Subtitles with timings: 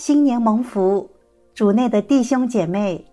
[0.00, 1.10] 新年蒙福，
[1.52, 3.04] 主内的弟兄姐妹，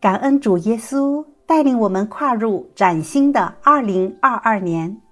[0.00, 5.02] 感恩主耶稣带领我们跨入崭新的二零二二年。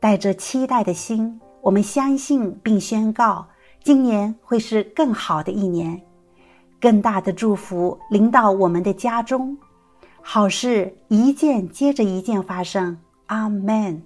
[0.00, 3.46] 带着期待的心，我们相信并宣告，
[3.84, 6.02] 今年会是更好的一年，
[6.80, 9.56] 更大的祝福临到我们的家中，
[10.20, 12.98] 好事一件接着一件发生。
[13.26, 14.02] 阿门。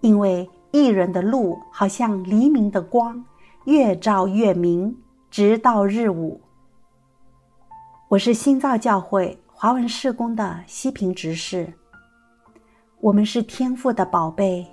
[0.00, 3.22] 因为一人的路好像黎明的光。
[3.66, 4.96] 越照越明，
[5.28, 6.40] 直到日午。
[8.06, 11.72] 我是新造教会华文事工的西平执事。
[13.00, 14.64] 我们是天赋的宝贝，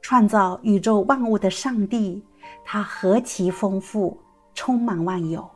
[0.00, 2.20] 创造宇宙万物的上帝，
[2.64, 4.18] 他何其丰富，
[4.52, 5.48] 充满万有，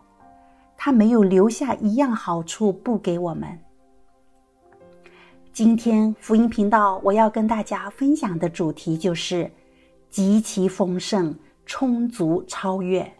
[0.77, 3.59] 他没有留下一样好处不给我们。
[5.53, 9.51] 今天福音频道我要跟大家分享的主题就是
[10.09, 11.37] 极其丰盛。
[11.67, 13.13] 充足超越。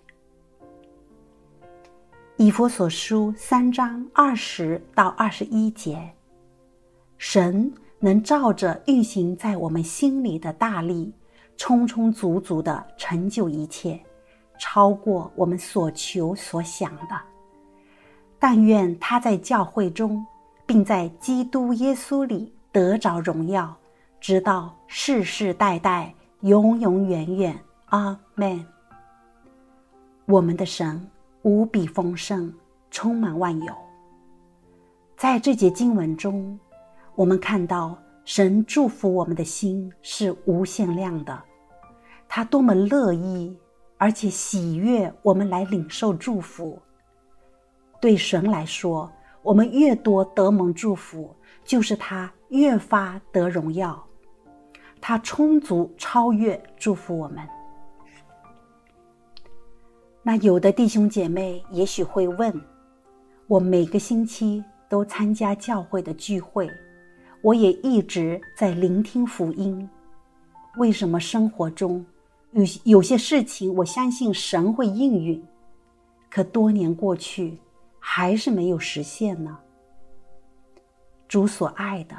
[2.39, 6.11] 以佛所书三章二十到二十一节，
[7.19, 11.13] 神能照着运行在我们心里的大力，
[11.57, 13.99] 充充足足的成就一切，
[14.59, 17.19] 超过我们所求所想的。
[18.39, 20.25] 但愿他在教会中，
[20.67, 23.75] 并在基督耶稣里得着荣耀，
[24.21, 27.59] 直到世世代代，永永远远。
[27.87, 28.67] 阿 Man，。
[30.27, 32.53] 我们的神无比丰盛，
[32.91, 33.75] 充满万有。
[35.17, 36.61] 在这节经文中，
[37.15, 41.43] 我们看到神祝福我们的心是无限量的，
[42.29, 43.59] 他多么乐意
[43.97, 46.79] 而且喜悦我们来领受祝福。
[48.03, 49.11] 对神来说，
[49.43, 54.07] 我们越多得蒙祝福，就是他越发得荣耀，
[55.01, 57.43] 他充足超越祝福我们。
[60.27, 62.53] 那有的弟兄姐妹也许会问：
[63.47, 66.69] 我每个星期都参加教会的聚会，
[67.43, 69.89] 我也一直在聆听福音，
[70.79, 72.05] 为什么生活中
[72.51, 75.41] 有有些事情我相信神会应允，
[76.29, 77.57] 可多年过去
[78.01, 79.57] 还是没有实现呢？
[81.29, 82.17] 主所爱的，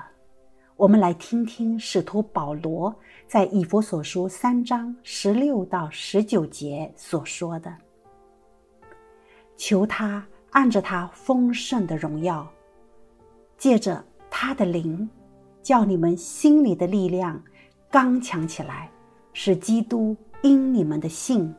[0.78, 2.95] 我们来听听使徒保罗
[3.28, 7.69] 在以弗所书三章十六到十九节所说的。
[9.57, 12.47] 求他按着他丰盛的荣耀，
[13.57, 15.09] 借着他的灵，
[15.62, 17.41] 叫你们心里的力量
[17.90, 18.90] 刚强起来，
[19.34, 21.53] 使基督因你们的信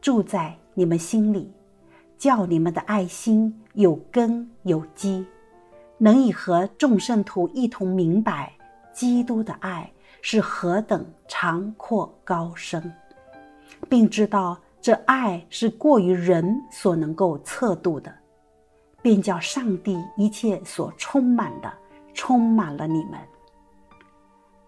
[0.00, 1.50] 住在你们心里，
[2.18, 5.24] 叫你们的爱心有根有基，
[5.96, 8.52] 能以和众圣徒一同明白
[8.92, 9.90] 基督的爱
[10.20, 12.92] 是何等长阔高深，
[13.88, 14.58] 并知道。
[14.84, 18.14] 这爱是过于人所能够测度的，
[19.00, 21.72] 便叫上帝一切所充满的
[22.12, 23.18] 充满了你们。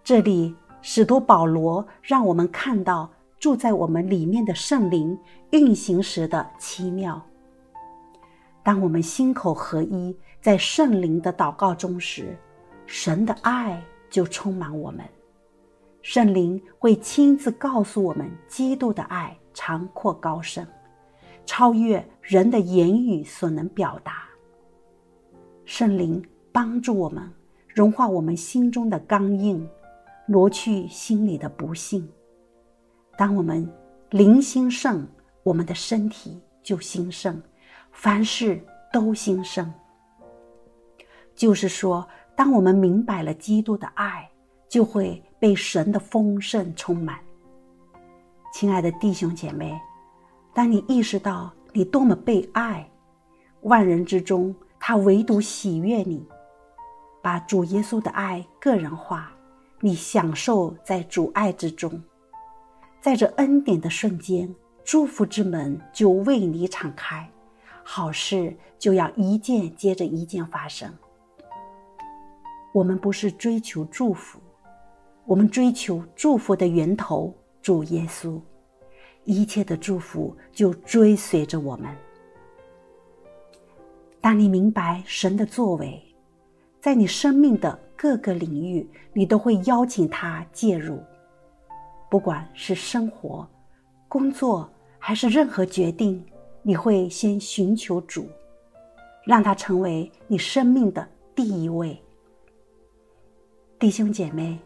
[0.03, 5.19] 这里使徒保罗让我们看到住在我们里面的圣灵
[5.51, 7.21] 运行时的奇妙。
[8.63, 12.35] 当我们心口合一，在圣灵的祷告中时，
[12.87, 15.05] 神的爱就充满我们。
[16.01, 19.37] 圣灵会亲自告诉我们基督的爱。
[19.57, 20.69] 长阔高深，
[21.47, 24.25] 超越人的言语所能表达。
[25.65, 26.23] 圣灵
[26.53, 27.33] 帮助我们
[27.75, 29.67] 融化我们心中的刚硬，
[30.27, 32.07] 挪去心里的不幸。
[33.17, 33.67] 当我们
[34.11, 35.09] 灵兴盛，
[35.43, 37.43] 我们的身体就兴盛，
[37.93, 38.63] 凡事
[38.93, 39.73] 都兴盛。
[41.35, 42.07] 就是说，
[42.37, 44.31] 当我们明白了基督的爱，
[44.69, 47.19] 就会被神的丰盛充满。
[48.59, 49.79] 亲爱的弟兄姐妹，
[50.55, 52.91] 当你意识到你多么被爱，
[53.61, 56.27] 万人之中他唯独喜悦你，
[57.23, 59.31] 把主耶稣的爱个人化，
[59.79, 62.03] 你享受在主爱之中，
[62.99, 64.49] 在这恩典的瞬间，
[64.83, 67.31] 祝福之门就为你敞开，
[67.85, 70.91] 好事就要一件接着一件发生。
[72.73, 74.41] 我们不是追求祝福，
[75.27, 77.35] 我们追求祝福的源头。
[77.67, 78.41] 主耶稣，
[79.25, 81.93] 一切的祝福就追随着我们。
[84.21, 86.01] 当你明白神的作为，
[86.81, 91.03] 在你生命的各个领域，你都会邀请他介入。
[92.09, 93.45] 不管是生活、
[94.07, 96.25] 工作，还是任何决定，
[96.63, 98.29] 你会先寻求主，
[99.25, 101.05] 让他成为你生命的
[101.35, 102.01] 第一位。
[103.77, 104.57] 弟兄姐妹。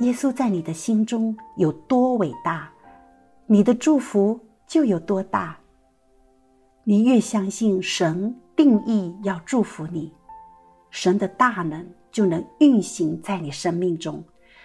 [0.00, 2.68] 耶稣在你的心中有多伟大，
[3.46, 5.56] 你的祝福就有多大。
[6.82, 10.12] 你越相信神定义要祝福你，
[10.90, 14.22] 神的大能就能运行在你生命中，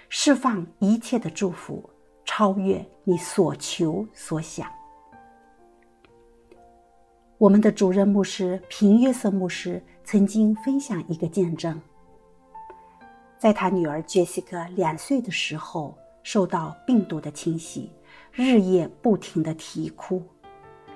[0.10, 1.88] 释放一切的祝福，
[2.26, 4.68] 超越你所求所想。
[7.38, 11.80] 我们的主任牧师平约瑟牧师曾经分享一个见证，
[13.40, 17.90] 在他女儿杰西克两岁的时候，受到病毒的侵袭，
[18.34, 20.22] 日夜不停的啼哭。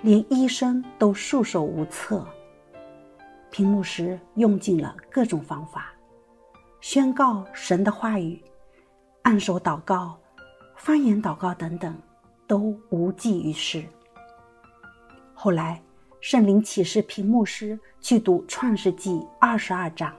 [0.02, 2.28] 连医生都束手无策。
[3.50, 5.94] 屏幕时用尽了各种方法，
[6.82, 8.44] 宣告神的话语，
[9.22, 10.20] 按手祷告、
[10.76, 11.96] 方言祷告等等，
[12.46, 13.86] 都无济于事。
[15.34, 15.82] 后来，
[16.20, 20.14] 圣灵启示屏幕师去读创世纪二十二章，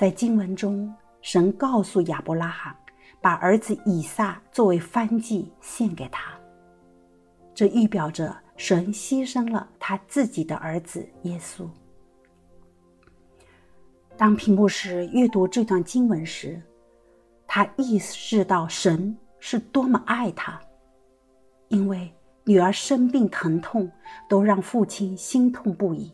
[0.00, 2.74] 在经文中，神告诉亚伯拉罕，
[3.20, 6.32] 把儿子以撒作为燔祭献给他，
[7.54, 8.34] 这预表着。
[8.56, 11.68] 神牺牲了他自己的儿子耶稣。
[14.16, 16.62] 当屏幕时阅读这段经文时，
[17.46, 20.58] 他意识到神是多么爱他，
[21.68, 22.10] 因为
[22.44, 23.90] 女儿生病疼痛
[24.30, 26.10] 都让父亲心痛不已，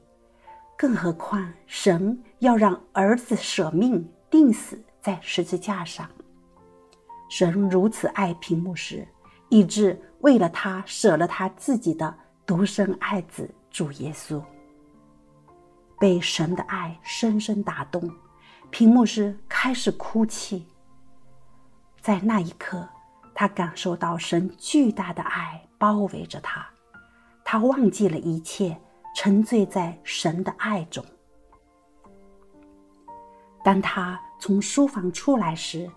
[0.76, 6.08] 更何况神要让儿子舍命钉死在十字架上。
[7.28, 9.06] 神如此爱屏幕时，
[9.48, 12.14] 以致为了他舍了他自己的。
[12.46, 14.40] 独生爱子主耶稣
[15.98, 18.08] 被神的爱深深打动，
[18.70, 20.64] 屏幕师开始哭泣。
[22.00, 22.88] 在那一刻，
[23.34, 26.64] 他感受到神巨大的爱包围着他，
[27.44, 28.80] 他忘记了一切，
[29.18, 31.02] 沉醉在神的爱中。
[33.64, 35.90] 当他从书房出来时，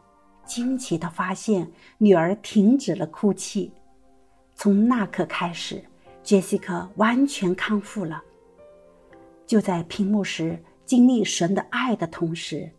[0.45, 3.73] 惊奇的发现女儿停止了哭泣。
[4.55, 5.83] 从那刻开始。
[6.21, 8.21] 杰西克完全康复了。
[9.47, 12.69] 就在屏幕时经历神的爱的同时，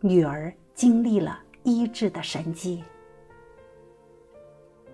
[0.00, 2.84] 女儿经历了医治的神迹。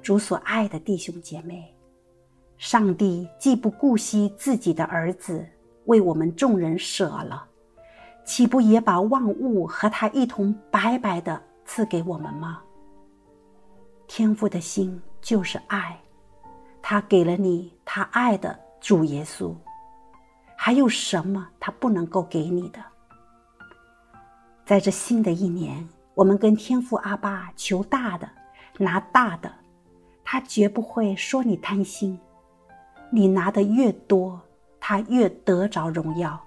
[0.00, 1.74] 主所爱的弟兄姐妹，
[2.58, 5.46] 上帝既不顾惜自己的儿子
[5.84, 7.46] 为我们众人舍了，
[8.24, 12.60] 岂不也把万物和他一同白白的赐给我们吗？
[14.08, 15.96] 天父的心就是爱。
[16.82, 19.54] 他给了你他爱的主耶稣，
[20.56, 22.82] 还有什么他不能够给你的？
[24.64, 28.28] 在这新的一年，我们跟天父阿爸求大的，
[28.78, 29.52] 拿大的，
[30.24, 32.18] 他绝不会说你贪心。
[33.10, 34.40] 你拿的越多，
[34.78, 36.38] 他越得着荣耀，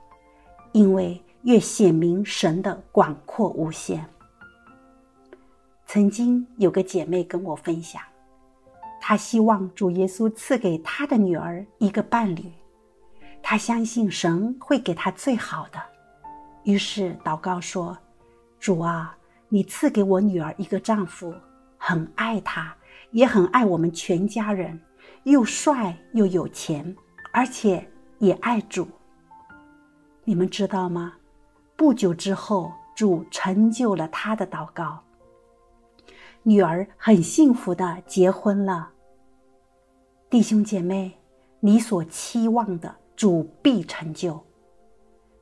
[0.72, 4.06] 因为越显明神的广阔无限。
[5.86, 8.02] 曾经有个姐妹跟我分享。
[9.04, 12.44] 她希望主耶稣赐给她的女儿一个伴侣，
[13.42, 15.82] 她相信神会给她最好的，
[16.64, 17.98] 于是祷告说
[18.60, 19.18] ：“主啊，
[19.50, 21.34] 你赐给我女儿一个丈夫，
[21.78, 22.76] 很爱她，
[23.10, 24.80] 也很爱我们全家人，
[25.24, 26.96] 又帅又有钱，
[27.34, 27.88] 而且
[28.20, 28.88] 也爱主。”
[30.24, 31.14] 你们知道吗？
[31.76, 35.00] 不久之后，主成就了他的祷告。
[36.44, 38.90] 女儿很幸福的结婚了。
[40.30, 41.18] 弟兄姐妹，
[41.60, 44.44] 你所期望的主必成就。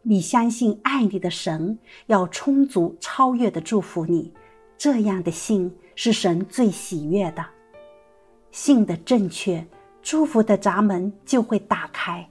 [0.02, 4.34] 你相信爱你的神要充足超越的祝福你，
[4.78, 7.46] 这样的信是神最喜悦的。
[8.52, 9.66] 信的正确，
[10.02, 12.28] 祝福的闸门就会打开。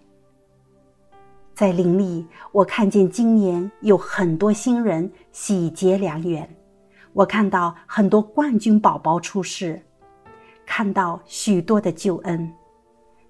[1.54, 6.48] 在林里，我看见今年有很多新人喜结良缘。
[7.12, 9.82] 我看到很多冠军宝宝出世，
[10.64, 12.52] 看到许多的救恩，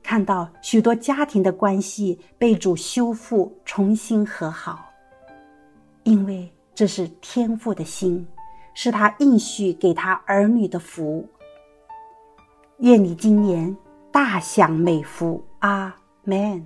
[0.02, 4.90] 看到许多家庭的关系被主修复、重新和好，
[6.02, 8.26] 因为这是天父的心，
[8.74, 11.26] 是他应许给他儿女的福。
[12.78, 13.76] 愿你今年
[14.12, 15.92] 大享美福，阿
[16.22, 16.64] 门。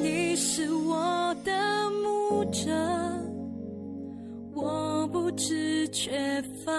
[0.00, 2.70] 你是我的牧者，
[4.54, 6.72] 我不知缺乏。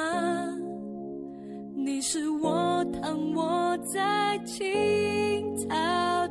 [1.76, 5.68] 你是我躺卧在青草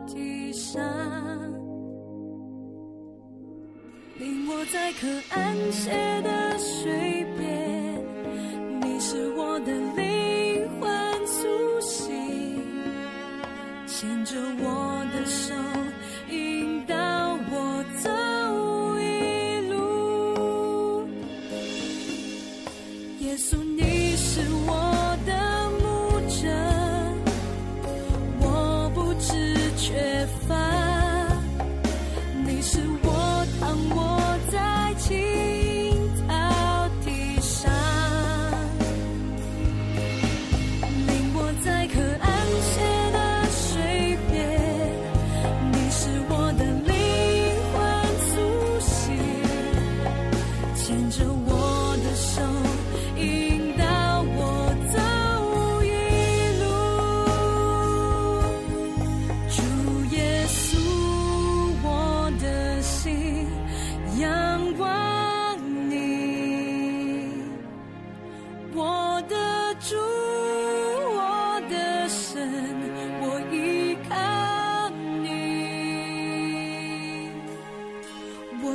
[0.08, 0.82] 地上，
[4.50, 5.90] 我在可安歇
[6.22, 8.02] 的水边。
[8.80, 12.62] 你是我的灵魂苏醒，
[13.86, 15.67] 牵着我的手。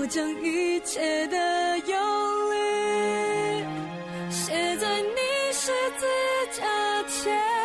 [0.03, 1.95] 我将一切的忧
[2.51, 3.65] 虑
[4.29, 6.05] 写在你十字
[6.51, 7.62] 架前。